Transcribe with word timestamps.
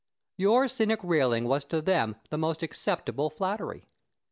Your 0.35 0.67
cynic 0.67 0.99
railing 1.03 1.45
was 1.47 1.63
to 1.65 1.79
them 1.79 2.15
the 2.31 2.37
most 2.39 2.63
acceptable 2.63 3.29
flattery. 3.29 3.85